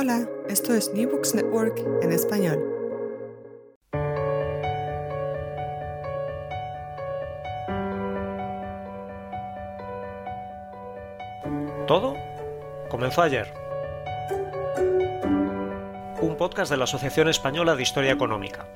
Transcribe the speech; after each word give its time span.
Hola, 0.00 0.28
esto 0.48 0.74
es 0.74 0.94
New 0.94 1.10
Books 1.10 1.34
Network 1.34 1.76
en 2.02 2.12
español. 2.12 2.62
Todo 11.88 12.14
comenzó 12.88 13.22
ayer. 13.22 13.52
Un 16.20 16.36
podcast 16.38 16.70
de 16.70 16.76
la 16.76 16.84
Asociación 16.84 17.26
Española 17.26 17.74
de 17.74 17.82
Historia 17.82 18.12
Económica. 18.12 18.68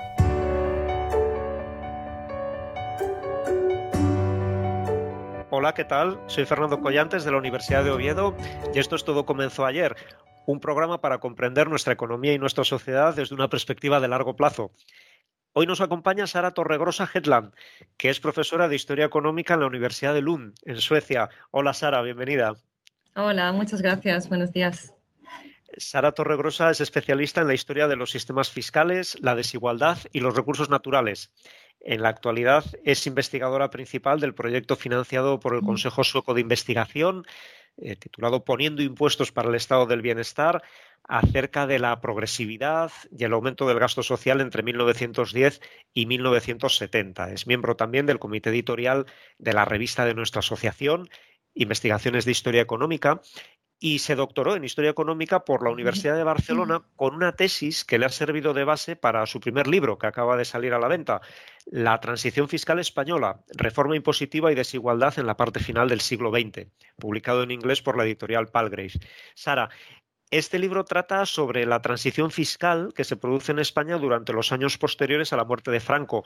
Hola, 5.50 5.72
¿qué 5.72 5.84
tal? 5.84 6.18
Soy 6.26 6.46
Fernando 6.46 6.80
Collantes 6.80 7.22
de 7.22 7.30
la 7.30 7.38
Universidad 7.38 7.84
de 7.84 7.92
Oviedo 7.92 8.34
y 8.74 8.80
esto 8.80 8.96
es 8.96 9.04
Todo 9.04 9.24
comenzó 9.24 9.64
ayer, 9.64 9.94
un 10.46 10.60
programa 10.60 11.00
para 11.00 11.18
comprender 11.18 11.68
nuestra 11.68 11.92
economía 11.92 12.32
y 12.32 12.38
nuestra 12.38 12.64
sociedad 12.64 13.14
desde 13.14 13.34
una 13.34 13.48
perspectiva 13.48 14.00
de 14.00 14.08
largo 14.08 14.36
plazo. 14.36 14.72
Hoy 15.54 15.66
nos 15.66 15.80
acompaña 15.80 16.26
Sara 16.26 16.52
Torregrosa 16.52 17.08
Hetland, 17.12 17.52
que 17.98 18.08
es 18.08 18.20
profesora 18.20 18.68
de 18.68 18.76
Historia 18.76 19.04
Económica 19.04 19.54
en 19.54 19.60
la 19.60 19.66
Universidad 19.66 20.14
de 20.14 20.22
Lund, 20.22 20.54
en 20.64 20.80
Suecia. 20.80 21.28
Hola 21.50 21.74
Sara, 21.74 22.00
bienvenida. 22.00 22.54
Hola, 23.14 23.52
muchas 23.52 23.82
gracias. 23.82 24.28
Buenos 24.28 24.52
días. 24.52 24.94
Sara 25.76 26.12
Torregrosa 26.12 26.70
es 26.70 26.80
especialista 26.80 27.40
en 27.40 27.48
la 27.48 27.54
historia 27.54 27.88
de 27.88 27.96
los 27.96 28.10
sistemas 28.10 28.50
fiscales, 28.50 29.18
la 29.20 29.34
desigualdad 29.34 29.98
y 30.12 30.20
los 30.20 30.34
recursos 30.34 30.70
naturales. 30.70 31.32
En 31.80 32.02
la 32.02 32.10
actualidad 32.10 32.64
es 32.84 33.06
investigadora 33.06 33.70
principal 33.70 34.20
del 34.20 34.34
proyecto 34.34 34.76
financiado 34.76 35.40
por 35.40 35.54
el 35.54 35.62
Consejo 35.62 36.04
Sueco 36.04 36.32
de 36.32 36.40
Investigación, 36.40 37.26
eh, 37.76 37.96
titulado 37.96 38.44
Poniendo 38.44 38.82
impuestos 38.82 39.32
para 39.32 39.48
el 39.48 39.54
estado 39.54 39.86
del 39.86 40.02
bienestar, 40.02 40.62
acerca 41.04 41.66
de 41.66 41.78
la 41.78 42.00
progresividad 42.00 42.92
y 43.10 43.24
el 43.24 43.32
aumento 43.32 43.66
del 43.66 43.78
gasto 43.78 44.02
social 44.02 44.40
entre 44.40 44.62
1910 44.62 45.60
y 45.92 46.06
1970. 46.06 47.32
Es 47.32 47.46
miembro 47.46 47.76
también 47.76 48.06
del 48.06 48.18
comité 48.18 48.50
editorial 48.50 49.06
de 49.38 49.52
la 49.52 49.64
revista 49.64 50.04
de 50.04 50.14
nuestra 50.14 50.40
asociación, 50.40 51.08
Investigaciones 51.54 52.24
de 52.24 52.30
Historia 52.30 52.62
Económica, 52.62 53.20
y 53.82 53.98
se 53.98 54.14
doctoró 54.14 54.54
en 54.54 54.62
Historia 54.62 54.92
Económica 54.92 55.44
por 55.44 55.64
la 55.64 55.70
Universidad 55.70 56.16
de 56.16 56.22
Barcelona 56.22 56.82
con 56.94 57.16
una 57.16 57.32
tesis 57.32 57.84
que 57.84 57.98
le 57.98 58.06
ha 58.06 58.10
servido 58.10 58.54
de 58.54 58.62
base 58.62 58.94
para 58.94 59.26
su 59.26 59.40
primer 59.40 59.66
libro, 59.66 59.98
que 59.98 60.06
acaba 60.06 60.36
de 60.36 60.44
salir 60.44 60.72
a 60.72 60.78
la 60.78 60.86
venta, 60.86 61.20
La 61.66 61.98
Transición 61.98 62.48
Fiscal 62.48 62.78
Española, 62.78 63.40
Reforma 63.56 63.96
Impositiva 63.96 64.52
y 64.52 64.54
Desigualdad 64.54 65.18
en 65.18 65.26
la 65.26 65.36
parte 65.36 65.58
final 65.58 65.88
del 65.88 66.00
siglo 66.00 66.30
XX, 66.30 66.68
publicado 66.96 67.42
en 67.42 67.50
inglés 67.50 67.82
por 67.82 67.98
la 67.98 68.04
editorial 68.04 68.46
Palgrave. 68.46 68.92
Sara, 69.34 69.68
este 70.32 70.58
libro 70.58 70.84
trata 70.86 71.26
sobre 71.26 71.66
la 71.66 71.82
transición 71.82 72.30
fiscal 72.30 72.94
que 72.96 73.04
se 73.04 73.16
produce 73.16 73.52
en 73.52 73.58
España 73.58 73.98
durante 73.98 74.32
los 74.32 74.50
años 74.50 74.78
posteriores 74.78 75.30
a 75.32 75.36
la 75.36 75.44
muerte 75.44 75.70
de 75.70 75.78
Franco. 75.78 76.24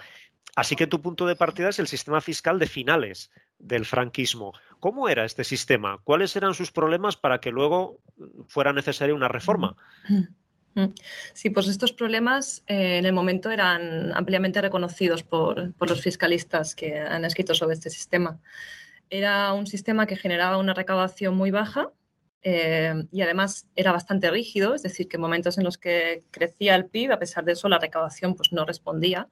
Así 0.55 0.77
que 0.77 0.87
tu 0.87 1.03
punto 1.03 1.27
de 1.27 1.34
partida 1.34 1.71
es 1.71 1.81
el 1.81 1.89
sistema 1.89 2.21
fiscal 2.21 2.61
de 2.61 2.69
finales 2.69 3.33
del 3.59 3.84
franquismo. 3.84 4.53
¿Cómo 4.78 5.09
era 5.09 5.25
este 5.25 5.43
sistema? 5.43 5.99
¿Cuáles 6.05 6.37
eran 6.37 6.55
sus 6.55 6.71
problemas 6.71 7.16
para 7.16 7.41
que 7.41 7.50
luego 7.50 7.99
fuera 8.47 8.72
necesaria 8.72 9.12
una 9.12 9.27
reforma? 9.27 9.77
Sí, 11.33 11.50
pues 11.50 11.66
estos 11.66 11.93
problemas 11.93 12.62
eh, 12.69 12.99
en 12.99 13.06
el 13.06 13.12
momento 13.12 13.50
eran 13.50 14.15
ampliamente 14.15 14.61
reconocidos 14.61 15.25
por, 15.25 15.72
por 15.75 15.89
los 15.89 16.00
fiscalistas 16.00 16.77
que 16.77 17.00
han 17.00 17.25
escrito 17.25 17.55
sobre 17.55 17.75
este 17.75 17.91
sistema. 17.91 18.39
Era 19.11 19.53
un 19.53 19.66
sistema 19.66 20.06
que 20.06 20.16
generaba 20.16 20.59
una 20.59 20.75
recaudación 20.75 21.34
muy 21.34 21.50
baja, 21.50 21.91
eh, 22.43 22.95
y 23.11 23.23
además 23.23 23.67
era 23.75 23.93
bastante 23.93 24.31
rígido, 24.31 24.75
es 24.75 24.83
decir, 24.83 25.09
que 25.09 25.17
en 25.17 25.21
momentos 25.21 25.59
en 25.59 25.65
los 25.65 25.79
que 25.79 26.25
crecía 26.31 26.75
el 26.77 26.87
PIB, 26.87 27.13
a 27.13 27.19
pesar 27.19 27.45
de 27.45 27.53
eso, 27.53 27.69
la 27.69 27.79
recaudación 27.79 28.35
pues, 28.35 28.53
no 28.53 28.65
respondía 28.65 29.29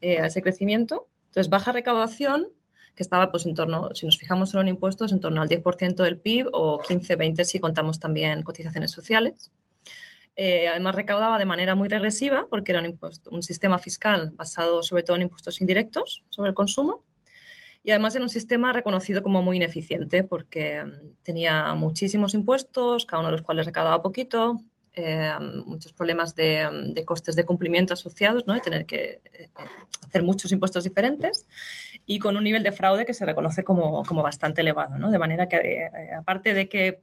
eh, 0.00 0.18
a 0.18 0.26
ese 0.26 0.42
crecimiento. 0.42 1.08
Entonces, 1.26 1.50
baja 1.50 1.72
recaudación, 1.72 2.48
que 2.94 3.02
estaba 3.02 3.30
pues, 3.30 3.46
en 3.46 3.54
torno, 3.54 3.94
si 3.94 4.06
nos 4.06 4.18
fijamos 4.18 4.50
solo 4.50 4.62
en 4.62 4.68
impuestos, 4.68 5.12
en 5.12 5.20
torno 5.20 5.40
al 5.40 5.48
10% 5.48 6.02
del 6.02 6.18
PIB 6.18 6.48
o 6.52 6.80
15-20% 6.80 7.44
si 7.44 7.60
contamos 7.60 8.00
también 8.00 8.42
cotizaciones 8.42 8.90
sociales. 8.90 9.52
Eh, 10.34 10.68
además, 10.68 10.94
recaudaba 10.94 11.38
de 11.38 11.44
manera 11.44 11.74
muy 11.74 11.88
regresiva 11.88 12.46
porque 12.48 12.72
era 12.72 12.82
un 13.30 13.42
sistema 13.42 13.78
fiscal 13.78 14.30
basado 14.34 14.82
sobre 14.82 15.02
todo 15.02 15.16
en 15.16 15.22
impuestos 15.22 15.60
indirectos 15.60 16.24
sobre 16.28 16.50
el 16.50 16.54
consumo 16.54 17.04
y 17.88 17.90
además 17.90 18.14
era 18.14 18.22
un 18.22 18.28
sistema 18.28 18.70
reconocido 18.70 19.22
como 19.22 19.40
muy 19.40 19.56
ineficiente 19.56 20.22
porque 20.22 20.84
mm, 20.84 21.22
tenía 21.22 21.72
muchísimos 21.72 22.34
impuestos, 22.34 23.06
cada 23.06 23.20
uno 23.20 23.28
de 23.28 23.32
los 23.38 23.40
cuales 23.40 23.64
recaudaba 23.64 24.02
poquito, 24.02 24.60
eh, 24.92 25.32
muchos 25.64 25.94
problemas 25.94 26.34
de, 26.34 26.68
mm, 26.70 26.92
de, 26.92 27.04
costes 27.06 27.34
de 27.34 27.46
cumplimiento 27.46 27.94
asociados, 27.94 28.46
¿no? 28.46 28.52
de 28.52 28.60
tener 28.60 28.84
que 28.84 29.22
eh, 29.32 29.48
hacer 30.06 30.22
muchos 30.22 30.52
impuestos 30.52 30.84
diferentes 30.84 31.46
y 32.04 32.18
con 32.18 32.36
un 32.36 32.44
nivel 32.44 32.62
de 32.62 32.72
fraude 32.72 33.06
que 33.06 33.14
se 33.14 33.24
reconoce 33.24 33.64
como, 33.64 34.04
como 34.04 34.22
bastante 34.22 34.60
elevado. 34.60 34.98
¿no? 34.98 35.10
De 35.10 35.18
manera 35.18 35.48
que, 35.48 35.56
eh, 35.56 35.90
aparte 36.14 36.52
de 36.52 36.68
que 36.68 37.00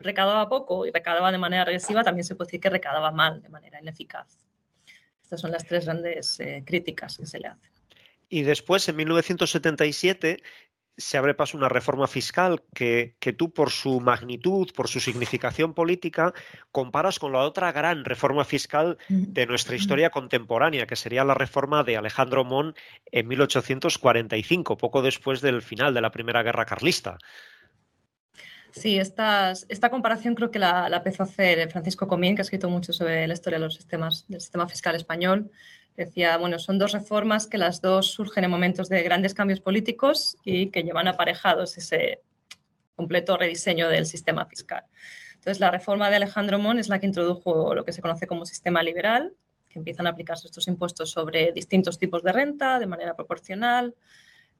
recaudaba 0.00 0.48
poco 0.48 0.84
y 0.84 0.90
recaudaba 0.90 1.30
de 1.30 1.38
manera 1.38 1.64
regresiva, 1.64 2.02
también 2.02 2.24
se 2.24 2.34
puede 2.34 2.48
decir 2.48 2.60
que 2.60 2.70
recaudaba 2.70 3.12
mal, 3.12 3.40
de 3.40 3.50
manera 3.50 3.80
ineficaz. 3.80 4.36
Estas 5.22 5.40
son 5.40 5.52
las 5.52 5.64
tres 5.64 5.84
grandes 5.84 6.38
críticas 6.64 7.18
que 7.18 7.26
se 7.26 7.38
le 7.38 7.46
hacen. 7.46 7.81
Y 8.32 8.44
después, 8.44 8.88
en 8.88 8.96
1977, 8.96 10.42
se 10.96 11.18
abre 11.18 11.34
paso 11.34 11.58
una 11.58 11.68
reforma 11.68 12.06
fiscal 12.06 12.62
que, 12.74 13.14
que, 13.20 13.34
tú, 13.34 13.52
por 13.52 13.68
su 13.68 14.00
magnitud, 14.00 14.70
por 14.74 14.88
su 14.88 15.00
significación 15.00 15.74
política, 15.74 16.32
comparas 16.70 17.18
con 17.18 17.32
la 17.32 17.40
otra 17.40 17.72
gran 17.72 18.06
reforma 18.06 18.46
fiscal 18.46 18.96
de 19.10 19.46
nuestra 19.46 19.76
historia 19.76 20.08
contemporánea, 20.08 20.86
que 20.86 20.96
sería 20.96 21.24
la 21.24 21.34
reforma 21.34 21.84
de 21.84 21.98
Alejandro 21.98 22.42
Mon 22.42 22.74
en 23.04 23.28
1845, 23.28 24.78
poco 24.78 25.02
después 25.02 25.42
del 25.42 25.60
final 25.60 25.92
de 25.92 26.00
la 26.00 26.10
Primera 26.10 26.42
Guerra 26.42 26.64
Carlista. 26.64 27.18
Sí, 28.70 28.98
esta, 28.98 29.52
esta 29.68 29.90
comparación 29.90 30.34
creo 30.34 30.50
que 30.50 30.58
la, 30.58 30.88
la, 30.88 30.96
empezó 30.96 31.24
a 31.24 31.26
hacer 31.26 31.70
Francisco 31.70 32.08
Comín, 32.08 32.34
que 32.34 32.40
ha 32.40 32.44
escrito 32.44 32.70
mucho 32.70 32.94
sobre 32.94 33.26
la 33.26 33.34
historia 33.34 33.58
de 33.58 33.66
los 33.66 33.74
sistemas, 33.74 34.24
del 34.28 34.40
sistema 34.40 34.66
fiscal 34.66 34.96
español. 34.96 35.50
Decía, 35.96 36.36
bueno, 36.38 36.58
son 36.58 36.78
dos 36.78 36.92
reformas 36.92 37.46
que 37.46 37.58
las 37.58 37.80
dos 37.80 38.12
surgen 38.12 38.44
en 38.44 38.50
momentos 38.50 38.88
de 38.88 39.02
grandes 39.02 39.34
cambios 39.34 39.60
políticos 39.60 40.36
y 40.44 40.70
que 40.70 40.82
llevan 40.82 41.06
aparejados 41.06 41.76
ese 41.76 42.20
completo 42.96 43.36
rediseño 43.36 43.88
del 43.88 44.06
sistema 44.06 44.46
fiscal. 44.46 44.84
Entonces, 45.34 45.60
la 45.60 45.70
reforma 45.70 46.08
de 46.08 46.16
Alejandro 46.16 46.58
Mon 46.58 46.78
es 46.78 46.88
la 46.88 46.98
que 46.98 47.06
introdujo 47.06 47.74
lo 47.74 47.84
que 47.84 47.92
se 47.92 48.00
conoce 48.00 48.26
como 48.26 48.46
sistema 48.46 48.82
liberal, 48.82 49.34
que 49.68 49.78
empiezan 49.78 50.06
a 50.06 50.10
aplicarse 50.10 50.46
estos 50.46 50.68
impuestos 50.68 51.10
sobre 51.10 51.52
distintos 51.52 51.98
tipos 51.98 52.22
de 52.22 52.32
renta 52.32 52.78
de 52.78 52.86
manera 52.86 53.14
proporcional, 53.14 53.94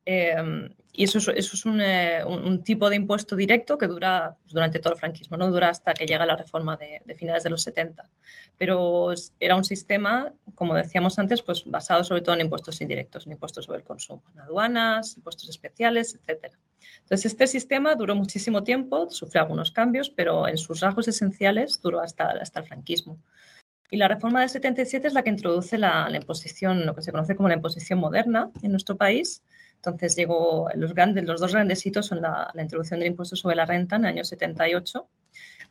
Em, 0.04 0.68
y 0.94 1.04
eso, 1.04 1.18
es 1.32 1.64
eh, 1.64 2.22
un, 2.26 2.62
tipo 2.62 2.90
de 2.90 2.96
impuesto 2.96 3.34
directo 3.34 3.78
que 3.78 3.86
dura 3.86 4.36
pues, 4.42 4.52
durante 4.52 4.78
todo 4.78 4.92
el 4.92 4.98
franquismo, 4.98 5.38
no 5.38 5.50
dura 5.50 5.70
hasta 5.70 5.94
que 5.94 6.04
llega 6.06 6.26
la 6.26 6.36
reforma 6.36 6.76
de, 6.76 7.14
finales 7.14 7.44
de 7.44 7.50
los 7.50 7.62
70. 7.62 8.10
Pero 8.58 9.14
era 9.40 9.56
un 9.56 9.64
sistema, 9.64 10.32
como 10.54 10.74
decíamos 10.74 11.18
antes, 11.18 11.40
pues 11.40 11.64
basado 11.64 12.04
sobre 12.04 12.20
todo 12.20 12.34
en 12.34 12.42
impuestos 12.42 12.80
indirectos, 12.82 13.26
en 13.26 13.32
impuestos 13.32 13.64
sobre 13.64 13.78
el 13.78 13.84
consumo, 13.84 14.22
en 14.34 14.40
aduanas, 14.40 15.16
impuestos 15.16 15.48
especiales, 15.48 16.14
etc. 16.14 16.52
Entonces, 17.00 17.32
este 17.32 17.46
sistema 17.46 17.94
duró 17.94 18.14
muchísimo 18.14 18.62
tiempo, 18.62 19.08
sufrió 19.08 19.42
algunos 19.42 19.70
cambios, 19.70 20.10
pero 20.10 20.46
en 20.46 20.58
sus 20.58 20.80
rasgos 20.80 21.08
esenciales 21.08 21.80
duró 21.80 22.00
hasta, 22.00 22.32
hasta 22.32 22.60
el 22.60 22.66
franquismo. 22.66 23.18
Y 23.90 23.96
la 23.96 24.08
reforma 24.08 24.40
del 24.40 24.48
77 24.48 25.06
es 25.06 25.14
la 25.14 25.22
que 25.22 25.30
introduce 25.30 25.78
la, 25.78 26.08
la 26.10 26.16
imposición, 26.16 26.84
lo 26.84 26.94
que 26.94 27.02
se 27.02 27.12
conoce 27.12 27.36
como 27.36 27.48
la 27.48 27.54
imposición 27.54 27.98
moderna 27.98 28.50
en 28.62 28.70
nuestro 28.70 28.96
país, 28.96 29.42
entonces 29.84 30.14
llegó, 30.14 30.68
los, 30.76 30.94
grandes, 30.94 31.24
los 31.24 31.40
dos 31.40 31.52
grandes 31.52 31.84
hitos 31.84 32.06
son 32.06 32.22
la, 32.22 32.52
introducción 32.56 33.00
del 33.00 33.08
impuesto 33.08 33.34
sobre 33.34 33.56
la 33.56 33.66
renta 33.66 33.96
en 33.96 34.04
el 34.04 34.10
año 34.10 34.24
78 34.24 35.08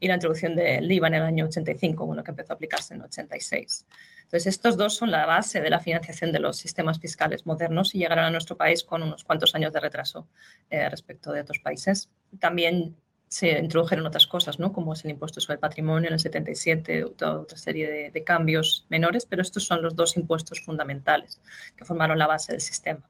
y 0.01 0.07
la 0.09 0.15
introducción 0.15 0.53
del 0.53 0.91
IVA 0.91 1.07
en 1.07 1.13
el 1.13 1.21
año 1.21 1.45
85, 1.45 2.05
bueno, 2.05 2.21
que 2.21 2.31
empezó 2.31 2.51
a 2.51 2.55
aplicarse 2.55 2.93
en 2.93 2.99
el 2.99 3.05
86. 3.05 3.85
Entonces, 4.23 4.47
estos 4.47 4.75
dos 4.75 4.95
son 4.95 5.11
la 5.11 5.25
base 5.25 5.61
de 5.61 5.69
la 5.69 5.79
financiación 5.79 6.33
de 6.33 6.39
los 6.39 6.57
sistemas 6.57 6.99
fiscales 6.99 7.45
modernos 7.45 7.95
y 7.95 7.99
llegaron 7.99 8.25
a 8.25 8.31
nuestro 8.31 8.57
país 8.57 8.83
con 8.83 9.01
unos 9.01 9.23
cuantos 9.23 9.55
años 9.55 9.71
de 9.71 9.79
retraso 9.79 10.27
eh, 10.69 10.89
respecto 10.89 11.31
de 11.31 11.41
otros 11.41 11.59
países. 11.59 12.09
También 12.39 12.97
se 13.29 13.59
introdujeron 13.59 14.05
otras 14.05 14.27
cosas, 14.27 14.59
¿no? 14.59 14.73
como 14.73 14.91
es 14.91 15.05
el 15.05 15.11
impuesto 15.11 15.39
sobre 15.39 15.53
el 15.53 15.59
patrimonio 15.61 16.09
en 16.09 16.15
el 16.15 16.19
77, 16.19 17.05
toda 17.15 17.39
otra 17.39 17.57
serie 17.57 17.89
de, 17.89 18.11
de 18.11 18.23
cambios 18.25 18.85
menores, 18.89 19.25
pero 19.25 19.41
estos 19.41 19.63
son 19.63 19.81
los 19.81 19.95
dos 19.95 20.17
impuestos 20.17 20.59
fundamentales 20.59 21.39
que 21.77 21.85
formaron 21.85 22.19
la 22.19 22.27
base 22.27 22.51
del 22.51 22.59
sistema. 22.59 23.09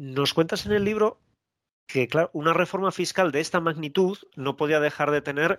Nos 0.00 0.32
cuentas 0.32 0.64
en 0.64 0.72
el 0.72 0.82
libro 0.82 1.20
que, 1.86 2.08
claro, 2.08 2.30
una 2.32 2.54
reforma 2.54 2.90
fiscal 2.90 3.32
de 3.32 3.40
esta 3.40 3.60
magnitud 3.60 4.16
no 4.34 4.56
podía 4.56 4.80
dejar 4.80 5.10
de 5.10 5.20
tener 5.20 5.58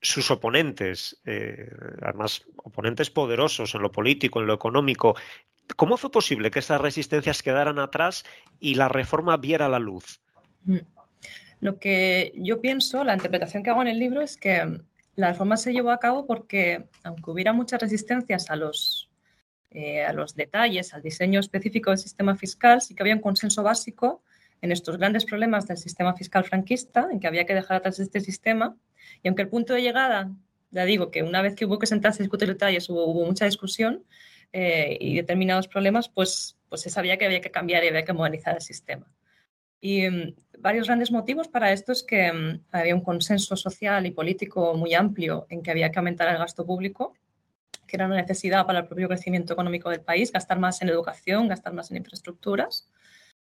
sus 0.00 0.30
oponentes, 0.30 1.20
eh, 1.26 1.68
además 2.00 2.46
oponentes 2.56 3.10
poderosos 3.10 3.74
en 3.74 3.82
lo 3.82 3.92
político, 3.92 4.40
en 4.40 4.46
lo 4.46 4.54
económico. 4.54 5.16
¿Cómo 5.76 5.98
fue 5.98 6.10
posible 6.10 6.50
que 6.50 6.60
estas 6.60 6.80
resistencias 6.80 7.42
quedaran 7.42 7.78
atrás 7.78 8.24
y 8.58 8.76
la 8.76 8.88
reforma 8.88 9.36
viera 9.36 9.68
la 9.68 9.80
luz? 9.80 10.22
Mm. 10.62 10.78
Lo 11.60 11.78
que 11.78 12.32
yo 12.36 12.62
pienso, 12.62 13.04
la 13.04 13.12
interpretación 13.12 13.62
que 13.62 13.68
hago 13.68 13.82
en 13.82 13.88
el 13.88 13.98
libro 13.98 14.22
es 14.22 14.38
que 14.38 14.80
la 15.14 15.28
reforma 15.28 15.58
se 15.58 15.74
llevó 15.74 15.90
a 15.90 16.00
cabo 16.00 16.26
porque, 16.26 16.86
aunque 17.02 17.30
hubiera 17.30 17.52
muchas 17.52 17.82
resistencias 17.82 18.48
a 18.48 18.56
los 18.56 19.03
eh, 19.74 20.04
a 20.04 20.12
los 20.12 20.36
detalles, 20.36 20.94
al 20.94 21.02
diseño 21.02 21.40
específico 21.40 21.90
del 21.90 21.98
sistema 21.98 22.36
fiscal, 22.36 22.80
sí 22.80 22.94
que 22.94 23.02
había 23.02 23.16
un 23.16 23.20
consenso 23.20 23.64
básico 23.64 24.22
en 24.62 24.70
estos 24.70 24.96
grandes 24.98 25.24
problemas 25.24 25.66
del 25.66 25.78
sistema 25.78 26.14
fiscal 26.14 26.44
franquista, 26.44 27.08
en 27.10 27.18
que 27.18 27.26
había 27.26 27.44
que 27.44 27.54
dejar 27.54 27.78
atrás 27.78 27.98
este 27.98 28.20
sistema. 28.20 28.76
Y 29.24 29.28
aunque 29.28 29.42
el 29.42 29.48
punto 29.48 29.74
de 29.74 29.82
llegada, 29.82 30.30
ya 30.70 30.84
digo 30.84 31.10
que 31.10 31.24
una 31.24 31.42
vez 31.42 31.56
que 31.56 31.64
hubo 31.64 31.80
que 31.80 31.86
sentarse 31.86 32.22
a 32.22 32.24
discutir 32.24 32.46
detalles 32.46 32.88
hubo, 32.88 33.12
mucha 33.26 33.46
discusión 33.46 34.04
eh, 34.52 34.96
y 35.00 35.16
determinados 35.16 35.66
problemas, 35.66 36.08
pues, 36.08 36.56
pues 36.68 36.80
se 36.82 36.90
sabía 36.90 37.18
que 37.18 37.26
había 37.26 37.40
que 37.40 37.50
cambiar 37.50 37.82
y 37.82 37.88
había 37.88 38.04
que 38.04 38.12
modernizar 38.12 38.54
el 38.54 38.62
sistema. 38.62 39.12
Y 39.80 40.08
mm, 40.08 40.36
varios 40.60 40.86
grandes 40.86 41.10
motivos 41.10 41.48
para 41.48 41.72
esto 41.72 41.90
es 41.90 42.04
que 42.04 42.32
mm, 42.32 42.60
había 42.70 42.94
un 42.94 43.02
consenso 43.02 43.56
social 43.56 44.06
y 44.06 44.12
político 44.12 44.74
muy 44.74 44.94
amplio 44.94 45.46
en 45.50 45.62
que 45.62 45.72
había 45.72 45.90
que 45.90 45.98
aumentar 45.98 46.28
el 46.28 46.38
gasto 46.38 46.64
público 46.64 47.12
que 47.86 47.96
era 47.96 48.06
una 48.06 48.16
necesidad 48.16 48.66
para 48.66 48.80
el 48.80 48.86
propio 48.86 49.08
crecimiento 49.08 49.52
económico 49.52 49.90
del 49.90 50.00
país, 50.00 50.32
gastar 50.32 50.58
más 50.58 50.82
en 50.82 50.88
educación, 50.88 51.48
gastar 51.48 51.72
más 51.72 51.90
en 51.90 51.98
infraestructuras. 51.98 52.88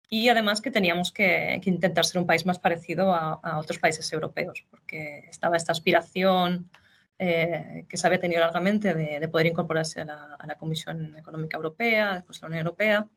Y 0.10 0.30
además 0.30 0.62
que 0.62 0.70
teníamos 0.70 1.12
que, 1.12 1.60
intentar 1.66 2.06
ser 2.06 2.22
un 2.22 2.28
país 2.28 2.46
más 2.46 2.60
parecido 2.60 3.14
a, 3.14 3.58
otros 3.58 3.80
países 3.80 4.12
europeos, 4.14 4.66
porque 4.70 5.26
estaba 5.30 5.58
esta 5.58 5.72
aspiración 5.72 6.70
eh, 7.18 7.86
que 7.90 7.98
se 7.98 8.06
había 8.06 8.20
tenido 8.20 8.42
largamente 8.42 8.94
de, 8.94 9.28
poder 9.28 9.48
incorporarse 9.48 10.02
a 10.02 10.06
la, 10.06 10.56
Comisión 10.60 11.18
Económica 11.18 11.58
Europea, 11.58 12.16
después 12.16 12.38
a 12.40 12.46
la 12.46 12.48
Unión 12.48 12.66
Europea. 12.66 13.08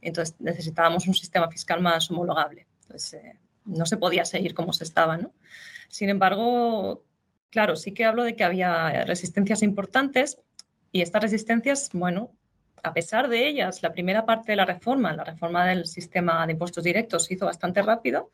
Entonces 0.00 0.36
necesitábamos 0.40 1.06
un 1.06 1.14
sistema 1.14 1.48
fiscal 1.50 1.80
más 1.80 2.10
homologable. 2.10 2.66
Entonces 2.82 3.14
eh, 3.14 3.38
no 3.64 3.86
se 3.86 3.96
podía 3.96 4.24
seguir 4.24 4.52
como 4.52 4.72
se 4.72 4.84
estaba. 4.84 5.16
¿no? 5.16 5.32
Sin 5.88 6.08
embargo, 6.08 7.04
claro, 7.50 7.76
sí 7.76 7.92
que 7.94 8.04
hablo 8.04 8.24
de 8.24 8.34
que 8.36 8.44
había 8.44 9.04
resistencias 9.04 9.62
importantes 9.62 10.38
y 10.92 11.00
estas 11.00 11.22
resistencias, 11.22 11.88
bueno, 11.92 12.30
a 12.82 12.92
pesar 12.92 13.28
de 13.28 13.48
ellas, 13.48 13.82
la 13.82 13.92
primera 13.92 14.26
parte 14.26 14.52
de 14.52 14.56
la 14.56 14.64
reforma, 14.64 15.12
la 15.12 15.24
reforma 15.24 15.66
del 15.66 15.86
sistema 15.86 16.46
de 16.46 16.52
impuestos 16.52 16.84
directos, 16.84 17.24
se 17.24 17.34
hizo 17.34 17.46
bastante 17.46 17.80
rápido, 17.80 18.30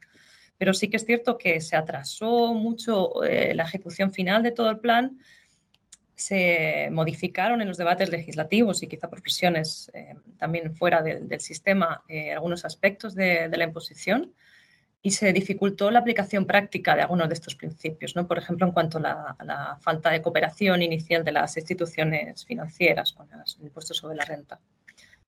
pero 0.57 0.75
sí 0.75 0.89
que 0.89 0.97
es 0.97 1.07
cierto 1.07 1.39
que 1.39 1.61
se 1.61 1.77
atrasó 1.77 2.53
mucho 2.55 3.23
eh, 3.23 3.55
la 3.55 3.63
ejecución 3.63 4.13
final 4.13 4.43
de 4.43 4.51
todo 4.51 4.71
el 4.71 4.81
plan, 4.81 5.19
se 6.17 6.89
modificaron 6.91 7.63
en 7.63 7.69
los 7.69 7.77
debates 7.77 8.11
legislativos 8.11 8.83
y 8.83 8.89
quizá 8.89 9.09
por 9.09 9.23
presiones 9.23 9.89
eh, 9.95 10.17
también 10.37 10.75
fuera 10.75 11.01
del 11.01 11.41
sistema 11.41 12.03
eh, 12.09 12.33
algunos 12.33 12.65
aspectos 12.65 13.15
de, 13.15 13.49
de 13.49 13.57
la 13.57 13.65
imposición 13.65 14.35
y 15.03 15.13
se 15.13 15.33
dificultó 15.33 15.91
la 15.91 16.01
aplicación 16.01 16.45
práctica 16.45 16.97
de 16.97 17.03
algunos 17.03 17.29
de 17.29 17.35
estos 17.35 17.55
principios, 17.55 18.17
¿no? 18.17 18.27
por 18.27 18.39
ejemplo, 18.39 18.67
en 18.67 18.73
cuanto 18.73 18.99
a 18.99 19.37
la, 19.45 19.79
falta 19.81 20.11
de 20.11 20.21
cooperación 20.21 20.83
inicial 20.83 21.25
de 21.25 21.33
las 21.33 21.57
instituciones 21.57 22.45
financieras 22.45 23.13
con 23.13 23.29
los 23.31 23.59
impuestos 23.61 23.97
sobre 23.97 24.17
la 24.17 24.25
renta. 24.25 24.61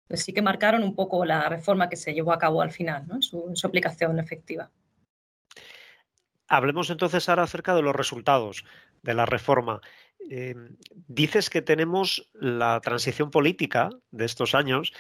Pues 0.09 0.25
sí 0.25 0.33
que 0.33 0.43
marcaron 0.43 0.83
un 0.83 0.97
poco 0.97 1.25
la 1.25 1.49
reforma 1.49 1.89
que 1.89 1.97
se 1.97 2.13
llevó 2.13 2.33
a 2.33 2.39
cabo 2.39 2.63
al 2.63 2.73
final, 2.73 3.07
¿no? 3.07 3.23
su, 3.23 3.55
aplicación 3.63 4.19
efectiva. 4.19 4.71
Hablemos 6.49 6.91
entonces 6.91 7.29
ahora 7.29 7.45
acerca 7.45 7.77
de 7.77 7.83
los 7.83 7.95
resultados 7.95 8.65
de 9.03 9.15
la 9.15 9.25
reforma. 9.25 9.81
Eh, 10.29 10.57
dices 11.07 11.49
que 11.49 11.63
tenemos 11.63 12.29
la 12.35 12.81
transición 12.81 13.31
política 13.31 13.91
de 14.11 14.25
estos 14.25 14.57
años 14.57 14.93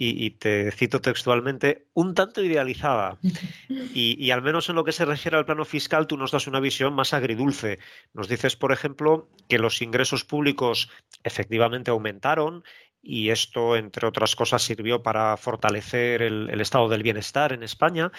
y, 0.00 0.30
te 0.30 0.70
cito 0.70 1.00
textualmente, 1.00 1.88
un 1.92 2.14
tanto 2.14 2.42
idealizada. 2.42 3.18
Y, 3.94 4.30
al 4.30 4.42
menos 4.42 4.68
en 4.68 4.76
lo 4.76 4.84
que 4.84 4.92
se 4.92 5.04
refiere 5.04 5.36
al 5.36 5.44
plano 5.44 5.64
fiscal, 5.64 6.06
tú 6.06 6.16
nos 6.16 6.30
das 6.30 6.46
una 6.46 6.60
visión 6.60 6.94
más 6.94 7.12
agridulce. 7.12 7.80
Nos 8.14 8.28
dices, 8.28 8.54
por 8.54 8.70
ejemplo, 8.70 9.28
que 9.48 9.58
los 9.58 9.82
ingresos 9.82 10.24
públicos 10.24 10.88
efectivamente 11.24 11.90
aumentaron 11.90 12.62
y 13.02 13.30
esto, 13.30 13.76
entre 13.76 14.06
otras 14.06 14.36
cosas, 14.36 14.62
sirvió 14.62 15.02
para 15.02 15.36
fortalecer 15.36 16.22
el, 16.22 16.60
estado 16.60 16.88
del 16.88 17.02
bienestar 17.02 17.52
en 17.52 17.64
España. 17.64 18.12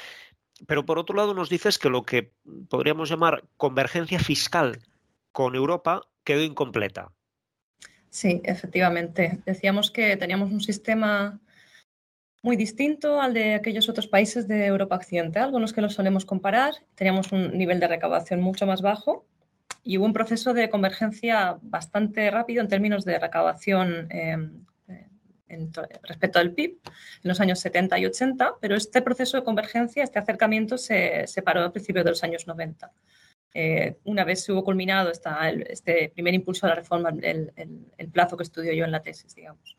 Pero 0.67 0.85
por 0.85 0.99
otro 0.99 1.15
lado, 1.15 1.33
nos 1.33 1.49
dices 1.49 1.77
que 1.77 1.89
lo 1.89 2.03
que 2.03 2.33
podríamos 2.69 3.09
llamar 3.09 3.45
convergencia 3.55 4.19
fiscal 4.19 4.79
con 5.31 5.55
Europa 5.55 6.01
quedó 6.25 6.43
incompleta. 6.43 7.11
Sí, 8.09 8.41
efectivamente. 8.43 9.39
Decíamos 9.45 9.91
que 9.91 10.17
teníamos 10.17 10.51
un 10.51 10.61
sistema 10.61 11.39
muy 12.41 12.55
distinto 12.55 13.21
al 13.21 13.33
de 13.33 13.55
aquellos 13.55 13.89
otros 13.89 14.07
países 14.07 14.47
de 14.47 14.65
Europa 14.65 14.95
Occidental 14.95 15.51
con 15.51 15.61
los 15.61 15.73
que 15.73 15.81
los 15.81 15.93
solemos 15.93 16.25
comparar. 16.25 16.73
Teníamos 16.95 17.31
un 17.31 17.57
nivel 17.57 17.79
de 17.79 17.87
recaudación 17.87 18.41
mucho 18.41 18.65
más 18.65 18.81
bajo 18.81 19.25
y 19.83 19.97
hubo 19.97 20.05
un 20.05 20.13
proceso 20.13 20.53
de 20.53 20.69
convergencia 20.69 21.57
bastante 21.61 22.29
rápido 22.31 22.61
en 22.61 22.67
términos 22.67 23.05
de 23.05 23.19
recaudación 23.19 24.07
em, 24.09 24.65
respecto 26.03 26.39
al 26.39 26.51
PIB 26.51 26.77
en 27.23 27.27
los 27.27 27.41
años 27.41 27.59
70 27.59 27.99
y 27.99 28.05
80, 28.05 28.55
pero 28.61 28.75
este 28.75 29.01
proceso 29.01 29.37
de 29.37 29.43
convergencia, 29.43 30.03
este 30.03 30.19
acercamiento 30.19 30.77
se, 30.77 31.25
paró 31.43 31.63
a 31.63 31.71
principios 31.71 32.05
de 32.05 32.11
los 32.11 32.23
años 32.23 32.47
90. 32.47 32.91
Eh, 33.55 33.97
una 34.03 34.23
vez 34.23 34.43
se 34.43 34.51
hubo 34.53 34.63
culminado 34.63 35.09
esta, 35.09 35.49
este 35.49 36.11
primer 36.13 36.35
impulso 36.35 36.67
a 36.67 36.69
la 36.69 36.75
reforma, 36.75 37.09
el, 37.09 37.51
el 37.97 38.09
plazo 38.09 38.37
que 38.37 38.43
estudio 38.43 38.73
yo 38.73 38.85
en 38.85 38.91
la 38.91 39.01
tesis, 39.01 39.33
digamos. 39.33 39.75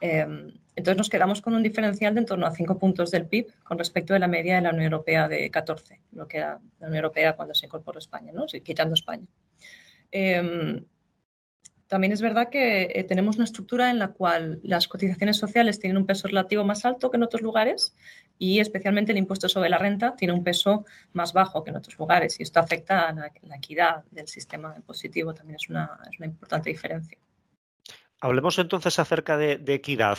Em, 0.00 0.52
entonces 0.74 0.98
nos 0.98 1.08
quedamos 1.08 1.40
con 1.40 1.54
un 1.54 1.62
diferencial 1.62 2.14
de 2.14 2.20
en 2.20 2.26
torno 2.26 2.46
a 2.46 2.50
5 2.50 2.78
puntos 2.78 3.10
del 3.10 3.26
PIB 3.26 3.46
con 3.62 3.78
respecto 3.78 4.14
a 4.14 4.18
la 4.18 4.28
media 4.28 4.56
de 4.56 4.60
la 4.62 4.70
Unión 4.70 4.84
Europea 4.92 5.26
de 5.26 5.50
14, 5.50 6.00
lo 6.12 6.28
que 6.28 6.38
era 6.38 6.60
la 6.80 6.86
Unión 6.86 6.96
Europea 6.96 7.34
cuando 7.34 7.54
se 7.54 7.66
incorporó 7.66 7.98
España, 7.98 8.32
¿no? 8.32 8.46
quitando 8.46 8.94
España. 8.94 9.26
Em, 10.10 10.84
también 11.88 12.12
es 12.12 12.20
verdad 12.20 12.50
que 12.50 12.90
eh, 12.94 13.04
tenemos 13.04 13.36
una 13.36 13.44
estructura 13.44 13.90
en 13.90 13.98
la 13.98 14.08
cual 14.08 14.60
las 14.64 14.88
cotizaciones 14.88 15.36
sociales 15.36 15.78
tienen 15.78 15.96
un 15.96 16.04
peso 16.06 16.26
relativo 16.28 16.64
más 16.64 16.84
alto 16.84 17.10
que 17.10 17.16
en 17.16 17.22
otros 17.22 17.42
lugares 17.42 17.94
y 18.38 18.58
especialmente 18.60 19.12
el 19.12 19.18
impuesto 19.18 19.48
sobre 19.48 19.70
la 19.70 19.78
renta 19.78 20.14
tiene 20.16 20.34
un 20.34 20.44
peso 20.44 20.84
más 21.12 21.32
bajo 21.32 21.62
que 21.64 21.70
en 21.70 21.76
otros 21.76 21.96
lugares 21.98 22.38
y 22.40 22.42
esto 22.42 22.60
afecta 22.60 23.08
a 23.08 23.12
la, 23.12 23.56
equidad 23.56 24.04
del 24.10 24.26
sistema 24.28 24.74
impositivo, 24.76 25.32
también 25.32 25.56
es 25.56 25.68
una 25.68 25.98
importante 26.20 26.70
diferencia. 26.70 27.18
Hablemos 28.20 28.58
entonces 28.58 28.98
acerca 28.98 29.36
de, 29.36 29.62
equidad. 29.66 30.18